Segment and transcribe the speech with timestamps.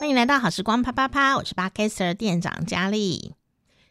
[0.00, 3.34] 欢迎来到好时光啪啪啪，我是 Podcaster 店长佳丽。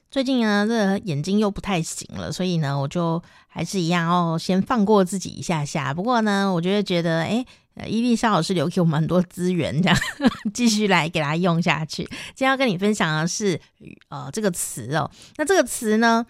[0.09, 5.93] 最近呢，这眼睛又不太行了，所以呢，我就还是一样哦，先放过自己一下下。
[5.93, 7.45] 不过呢，我就会觉得，哎，
[7.85, 9.95] 伊丽莎老师留给我们很多资源，这样
[10.51, 12.03] 继续来给他用下去。
[12.33, 13.61] 今天要跟你分享的是，
[14.07, 16.25] 呃，这个词哦，那这个词呢，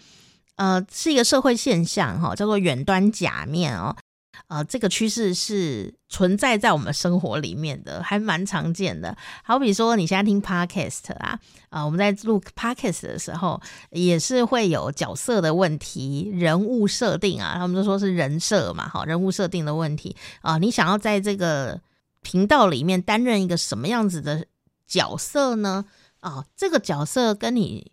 [0.57, 3.95] 呃，是一个社会现象哈、哦，叫做远端假面哦。
[4.47, 9.15] 呃，这个趋势是存在在我们生活里面的，还蛮常见的。
[9.43, 11.13] 好比说，你现在听 podcast
[11.69, 21.79] 啊，我们在录 podcast 的时候，也是会有角色的问题、人物设定啊，他们都说是人设嘛，好，人物设定的问题啊，你想要在这个
[22.21, 24.45] 频道里面担任一个什么样子的
[24.87, 25.85] 角色呢？
[26.21, 27.91] 啊，呃，这个角色跟你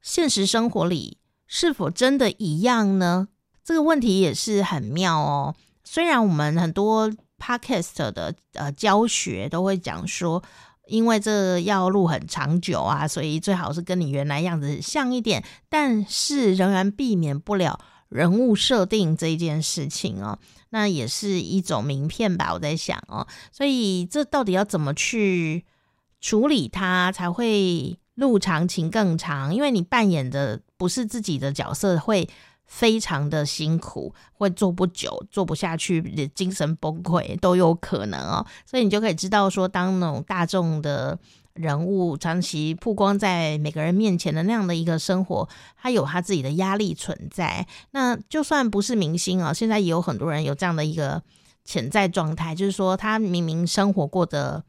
[0.00, 3.28] 现实生活里是否真的一样呢？
[3.62, 5.54] 这个问题也是很妙哦。
[5.92, 10.40] 虽然我们很多 podcast 的呃教学都会讲说，
[10.86, 20.38] 因为这要录很长久啊，所以最好是跟你原来样子像一点，但是仍然避免不了人物设定这件事情哦。
[20.68, 23.26] 那也是一种名片吧，我在想哦。
[23.50, 25.64] 所以这到底要怎么去
[26.20, 29.52] 处理它，才会路长情更长？
[29.52, 32.28] 因为你扮演的不是自己的角色，会。
[32.70, 38.46] 非常的辛苦，会做不久，做不下去，精神崩溃都有可能哦。
[38.64, 41.18] 所以你就可以知道说，当那种大众的
[41.54, 47.66] 人物长期曝光在每个人面前的那样的一个生活，他有他自己的压力存在。
[47.90, 51.20] 那就算不是明星啊，现在也有很多人有这样的一个
[51.64, 54.62] 潜在状态，就是说他明明生活过得。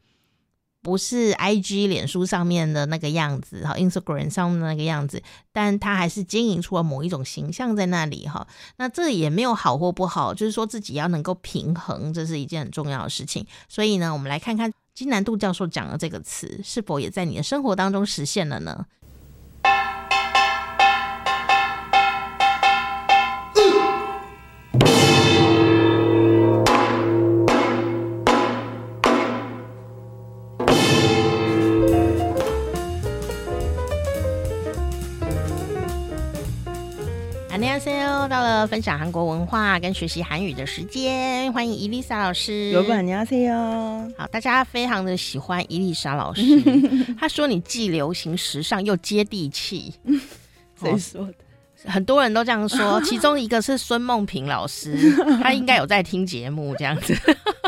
[0.82, 8.46] 不是 I G 脸书上面的那个样子哈，Instagram 上面的那个样子，但他还是经营出了某一种形象在那里哈。
[8.78, 13.46] 那这也没有好或不好，就是说自己要能够平衡，这是一件很重要的事情。
[13.68, 18.84] 所以呢，我们来看看金南度教授讲的这个词，是否也在你的生活当中实现了呢？
[38.72, 42.70] 分享韩国文化跟学习韩语的时间，欢迎伊丽莎老师。
[42.70, 43.06] 有本？
[43.06, 43.26] 你好，
[44.16, 46.42] 好，大家非常的喜欢伊丽莎老师。
[47.20, 49.92] 她说你既流行时尚又接地气，
[50.80, 51.34] 谁说的？
[51.84, 55.12] 很多人都这样说，其中一个是孙梦萍老师，
[55.42, 57.14] 他应该有在听节目这样子。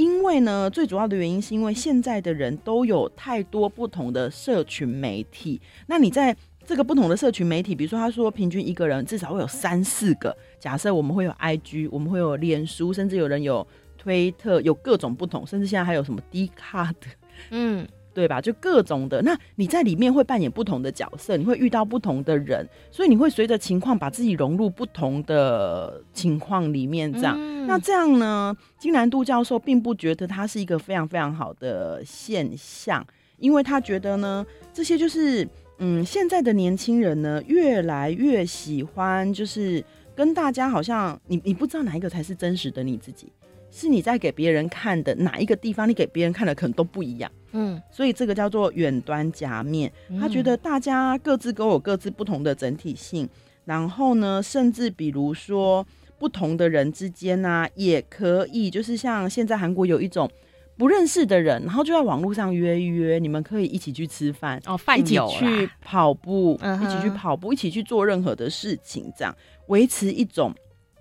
[0.00, 5.60] 因为呢，最主要的原因是因为现在的人都有太多不同的社群媒体。
[5.86, 6.34] 那你在
[6.64, 10.34] 这个不同的社群媒体，比如说他说平均一个人至少会有三四个。
[10.58, 13.66] 假设我们会有 IG，我们会有脸书，甚至有人有
[13.98, 17.06] 推特，有各种不同，甚至现在还有什么 d 卡的
[17.50, 17.86] 嗯。
[18.12, 18.40] 对吧？
[18.40, 27.12] 就各种的，那你在里面会扮演不同的角色，你会遇到不同的人，所以你会随着情况把自己融入不同的情况里面。
[27.12, 28.56] 这样，嗯、那这样呢？
[28.78, 33.06] 金南度教授并不觉得它是一个非常非常好的现象，
[33.38, 35.46] 因为他觉得呢，这些就是
[35.78, 39.82] 嗯，现在的年轻人呢，越来越喜欢，就是
[40.14, 43.32] 跟大家好像你你不知道哪一个才是真实的你自己。
[43.72, 47.30] 是你在给别人看的哪一个地方，你给别人看的可能都不一样。
[47.52, 49.92] 嗯，所以这个叫做远端夹面。
[50.18, 53.28] 他觉得大家各自都有各自不同的整体性，
[53.64, 55.86] 然后呢，甚至比如说
[56.18, 60.30] 不同的人之间呢、啊，也可以就是像现在韩国有一种
[60.76, 69.34] 不认识的人，然后就在网络上约一约，你们可以一起去吃饭哦，饭一起去跑步，嗯、一起去跑步，一起去做任何的事情，这样
[69.66, 70.54] 维持一种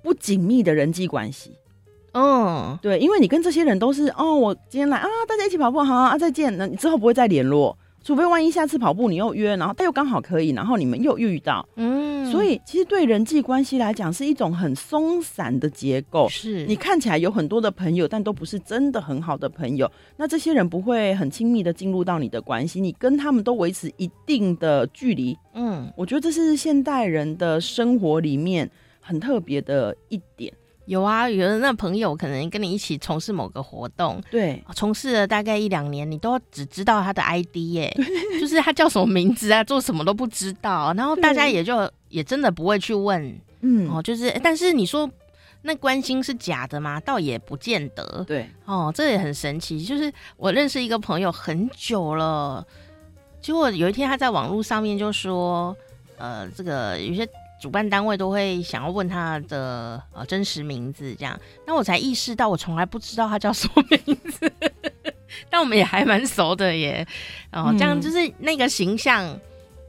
[0.04, 1.54] 不紧密的人际关系。
[2.14, 6.56] 嗯，对，因为你跟这些人都是哦，我今天来啊，大家一起跑步，好啊，再见。
[6.58, 16.28] 那你之后不会再联络，除非万一下次跑步你又约，然后但又刚好可以，然后你们又遇到，嗯，所以其实对人际关系来讲是一种很松散的结构。
[16.30, 19.90] 是你看起来有很多的朋友，但都不是真的很好的朋友。
[20.18, 25.38] 那这些人不会很亲密的进入到你的关系，你跟他们都维持一定的距离。
[25.54, 28.70] 嗯，我觉得这是现代人的生活里面
[29.02, 30.54] 很特别的一点。
[30.90, 37.96] 有啊，有的那朋友可能跟你一起从事某个活动，对，从事了大概一两年，你都只知道他的 ID 耶，
[38.40, 45.08] 就是他叫什么名字啊，做什么都不知道，然后大家也就也真的不会去问，嗯，哦，就是，但是你说
[45.62, 47.00] 那关心是假的吗？
[47.02, 52.66] 倒也不见得，对，哦，这也很神奇，就是我认识一个朋友很久了，
[53.40, 55.78] 结果有一天他在网络上面就说，
[56.18, 57.30] 呃，这个有些。
[57.60, 64.52] 主办单位都会想要问他的呃真实名字，这样，那我才意识到我从来不知道他叫什么名字，
[65.50, 67.06] 但我们也还蛮熟的耶，
[67.52, 69.40] 然后这样就是那个形象，嗯、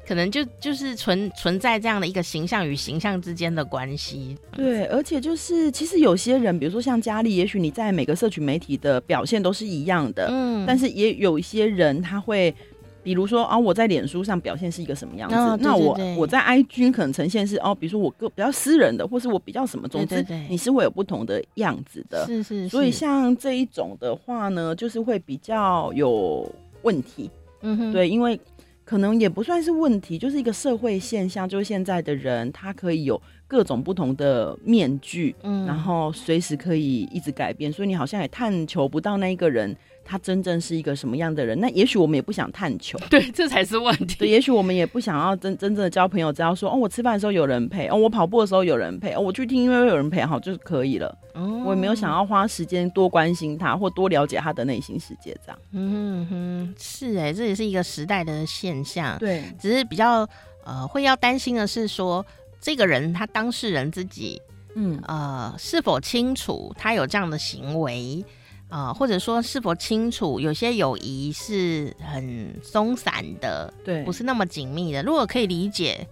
[0.06, 4.36] 可能就就是存存在这样的一个形象与形象之间的关系。
[4.52, 12.54] 对，而且就是其实有些人，比如说像佳丽，也许你在每个社群媒体的表现都是一样的，嗯，但是也有一些人他会。
[13.02, 15.34] 比如说啊，我在脸书上表现是一个什么样子？
[15.34, 22.26] 哦、对对对，那我我在 IG 可能呈现是哦，比如说我个比较私人的，或是我比较什么，总之你是会有不同的样子的。
[22.26, 22.68] 是是是。
[22.68, 26.46] 所以像这一种的话呢，就是会比较有
[26.82, 27.30] 问题。
[27.62, 28.38] 嗯哼，对，因为
[28.84, 39.74] 可能也不算是问题，就是一个社会现象，就是现在的人他可以有各种不同的面具，嗯，然后随时可以一直改变，所以你好像也探求不到那一个人。
[40.10, 41.60] 他真正是一个什么样的人？
[41.60, 44.16] 那也许我们也不想探求， 对，这才是问题。
[44.18, 51.16] 对，也许我们也不想要真真正的交朋友，只要说哦，我吃饭的时候有人陪，哦，我跑步的时候有人陪，哦，我去听音乐会有人陪，好，就是可以了。
[51.34, 55.58] 哦，我也没有想要花时间多关心他或多了解他的内心世界，这样。
[55.72, 59.16] 嗯哼，是哎，这也是一个时代的现象。
[59.20, 60.28] 对，只是比较
[60.64, 62.26] 呃，会要担心的是说，
[62.60, 64.42] 这个人他当事人自己，
[64.74, 68.24] 嗯呃，是否清楚他有这样的行为？
[68.70, 75.02] 啊、呃，或者说是否清楚，有些友谊是很松散的，对，不是那么紧密的。
[75.02, 76.06] 如果可以理解，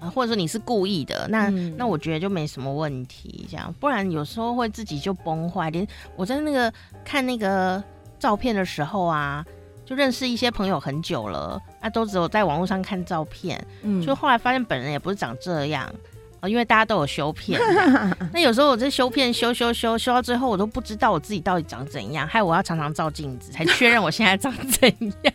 [0.00, 3.46] 啊、呃，或者说你是故意的，那、嗯、那我觉得就没什么问题。
[3.48, 5.70] 这样，不然有时候会自己就崩坏。
[5.70, 5.86] 连
[6.16, 6.72] 我在那个
[7.04, 7.82] 看那个
[8.18, 9.44] 照片的时候啊，
[9.84, 15.88] 就认识一些朋友很久了，啊，都只有在网络上看照片，嗯，就后来发现本人也不是长这样。
[16.40, 17.60] 哦，因为大家都有修片，
[18.32, 24.88] 那有时候我这修片修修修修到最后，我都不知道我自己到底长怎样，害我要常常照镜子才确认我现在长怎
[25.22, 25.34] 样。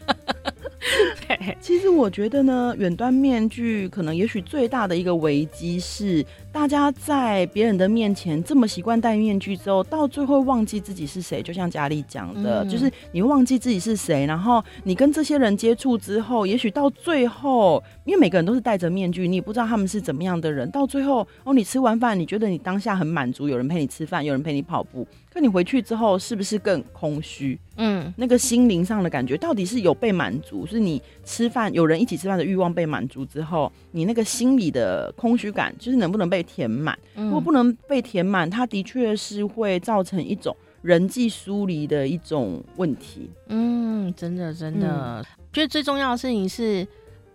[1.27, 11.41] 对， 其实我觉得呢，远端面具可能也许最大的一个危机是，大家在别人的面前这么习惯戴面具之后，到最后忘记自己是谁。
[11.41, 20.69] 就像佳丽讲的，嗯、就是你忘记自己是谁，然后你跟这些人接触之后，也许到最后，因为每个人都是戴着面具，你也不知道他们是怎么样的人。
[20.69, 25.07] 到最后，哦，你吃完饭，你觉得你当下很满足，有人陪你吃饭，有人陪你跑步。
[25.33, 27.59] 可你回去之后是不是更空虚？
[27.75, 30.65] 嗯，那个心灵上的感觉到底是有被满足？
[30.65, 36.97] 是你吃饭有人一起吃饭的欲望被满足之后，你那个心里的空虚感就是能不能被填满？
[37.15, 43.29] 如果不能被填满，它的确是会造成一种人际疏离的一种问题。
[43.47, 46.85] 嗯，真的真的，嗯，觉得最重要的事情是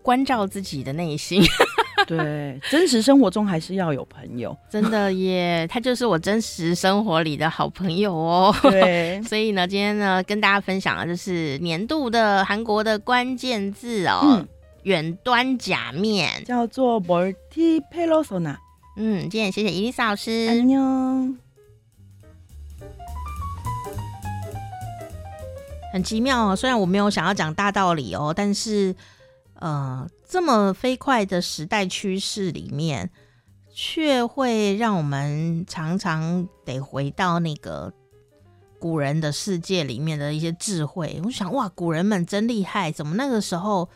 [0.02, 1.42] 关照自己的内心。
[2.06, 8.54] 对，真实生活中还是要有朋友，真的耶， 他就是我真实生活里的好朋友哦。
[8.62, 14.44] 对， 所以呢，今天呢，跟大家分享的就是年度的韩国的关键字哦，
[14.84, 18.56] 远、嗯、端假面叫做 multi persona。
[18.96, 20.80] 嗯，今天谢谢伊丽莎老师，安妞。
[25.92, 28.96] 很奇妙哦，虽然我没有想要讲大道理哦，但是。
[29.60, 33.10] 呃，这么飞快的时代趋势里面，
[33.70, 37.92] 却会让我们常常得回到那个
[38.78, 41.20] 古人的世界里面的一些智慧。
[41.24, 43.86] 我想，哇，古人们真厉害，怎么那个时候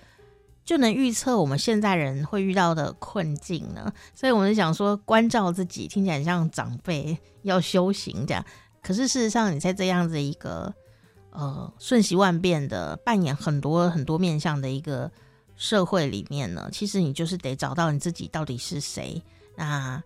[0.66, 3.90] 就能预测我们现在人会遇到的困境呢？
[4.14, 8.44] 所以我们想说，关照自己，听起来像长辈要修行这样。
[8.82, 10.74] 可是事实上，你在这样子一个
[11.30, 15.10] 呃瞬息万变的扮演很多很多面向的一个。
[15.56, 19.22] 社会里面呢，其实你就是得找到你自己到底是谁。
[19.56, 20.02] 那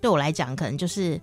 [0.00, 1.20] 对我来讲，可能就是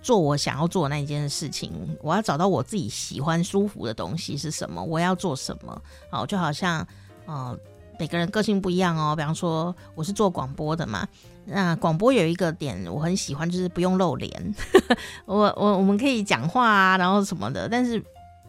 [0.00, 5.82] 做我想要做的那一件事情，我要找到我自己喜欢、舒服的东西是什么，我要做什么。
[6.10, 6.86] 哦，就好像，
[7.26, 7.56] 呃，
[7.98, 9.14] 每个人个性不一样哦。
[9.16, 11.06] 比方说，我是做广播的嘛，
[11.44, 14.54] 那广播有一个点我很喜欢，就是不用露脸。
[15.24, 18.02] 我我我们可以讲话啊，然后什么的，但是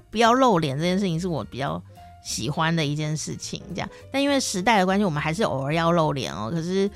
[0.10, 1.82] 不要露脸这件事情是我比较
[2.24, 3.62] 喜欢的一件事情。
[3.76, 6.50] 这样，但因为时代的关系，我们还是偶尔要露脸哦。
[6.50, 6.90] 可是。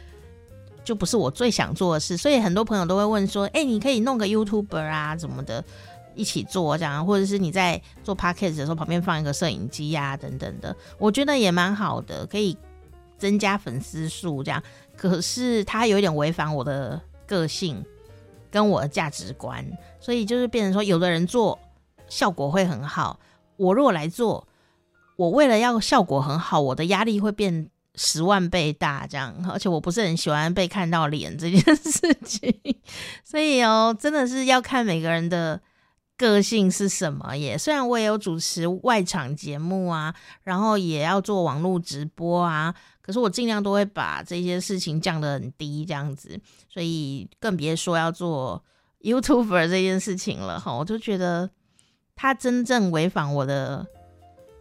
[0.84, 5.62] 就不是我最想做的事，所以很多朋友都会问说：“哎、你可以弄个 YouTuber 啊，怎么的，
[6.16, 12.58] 一起做这样，或者是你在做 Podcast 的时候旁边放一个摄影机呀、等等的，我觉得也蛮好的，可以
[13.18, 14.64] 增加粉丝数这样。
[14.96, 17.84] 可是它有点违反我的个性
[18.50, 19.70] 跟我的价值观，
[20.00, 21.60] 所以就是变成说，有的人做
[22.08, 23.20] 效果会很好，
[23.58, 24.48] 我如果来做，
[25.18, 27.70] 我为了要效果很好，我的压力会变。”
[28.00, 32.56] 十万倍大这样，而且我不是很喜欢被看到脸这件事情，
[33.24, 35.60] 所以哦，真的是要看每个人的
[36.16, 37.58] 个性是什么耶。
[37.58, 42.72] 虽然我也有主持外场节目啊，然后也要做网络直播啊，
[43.02, 46.40] 可是我尽量都会把这些事情降得很低这样子，
[46.72, 48.64] 所以更别说要做
[49.02, 50.72] YouTuber 这件事情了哈。
[50.72, 51.50] 我就觉得
[52.16, 53.88] 他真正违反我的。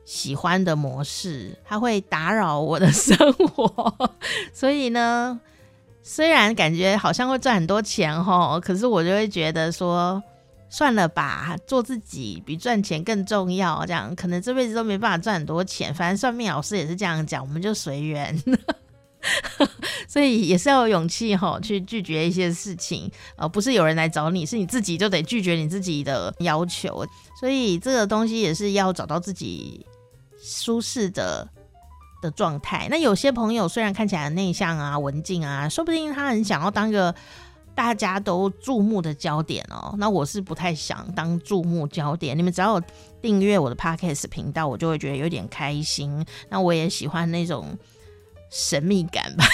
[0.07, 4.11] 喜欢的模式，它会打扰我的生活，
[4.55, 5.39] 所以呢，
[6.01, 10.23] 虽然感觉好像会赚很多钱齁，可是我就会觉得说，
[10.71, 13.85] 算了吧，做自己比赚钱更重要。
[13.85, 18.41] 这样可能这辈子都没办法赚很多钱，反正算命老师也是这样讲，我们就随缘。
[20.07, 27.05] 所以也是要有勇气齁，去拒绝一些事情，呃，不是有人来找你，是你自己就得拒绝你自己的要求。
[27.41, 29.85] 所以这个东西也是要找到自己。
[30.49, 31.49] 舒适的
[32.23, 32.87] 的状态。
[32.89, 37.13] 那有些朋友虽然看起来很内向啊、文静啊，说不定他很想要当个
[37.75, 39.97] 大家都注目的焦点哦。
[39.99, 42.39] 那我是不太想当注目焦点。
[42.39, 42.81] 你们只要
[43.21, 46.25] 订阅我的 Podcast 频道，我就会觉得有点开心。
[46.49, 47.77] 那我也喜欢那种
[48.49, 49.45] 神秘感吧，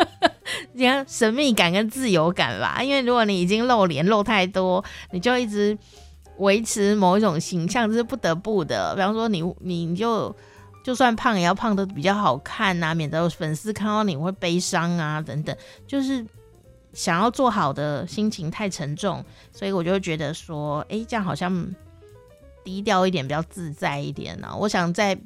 [0.74, 2.82] 你看神秘感跟自由感吧。
[2.82, 5.78] 因为如果你已经露脸露太多，你就一直。
[6.38, 8.94] 维持某一种形象，是不得不的。
[8.94, 10.34] 比方说你，你就
[10.84, 15.56] 就算胖，也要胖的比较好看呐，免得粉丝看到你会悲伤啊，等等。
[15.86, 16.24] 就是
[16.92, 21.74] 想要做好的心情太沉重，所以我就会觉得说，哎，这样好像
[22.64, 24.54] 低调一点，比较自在一点呢。
[24.58, 25.18] 我想在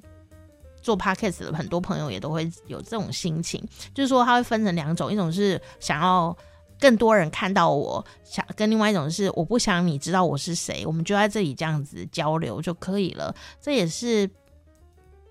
[0.81, 3.63] 做 podcast 的很多朋友也都会有这种心情，
[3.95, 6.37] 就是说他会分成两种，一种是想要。
[6.81, 13.35] 更多人看到我，想跟另外一种是我不想你知道我是谁，我们就在这里这样子交流就可以了。
[13.61, 14.27] 这也是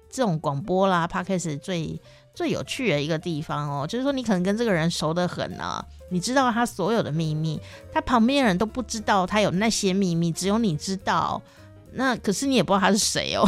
[0.10, 2.00] 这种广播啦 Podcast 最
[2.34, 7.60] 最有趣的一个地方哦，就是说你可能跟这个人熟得很呢、啊，你知道他所有的秘密，
[7.91, 11.41] 他旁边的人都不知道他有那些秘密，只有你知道。
[11.91, 13.44] 那可是你也不知道他是谁哦，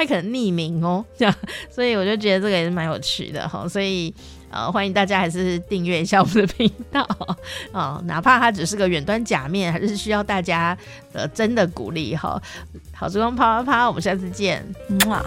[0.00, 1.34] 他可能匿名哦，这样，
[1.70, 4.12] 所以我就觉得这个也是蛮有趣的哈，所以。
[4.52, 7.06] 呃，欢迎大家还是订阅一下我们的频道
[7.70, 10.76] 啊、 哪怕它只是个远端假面，还是需要大家
[11.12, 12.36] 呃真的鼓励哈。
[12.92, 15.24] 好时光啪啪啪，我们下次见，木啊。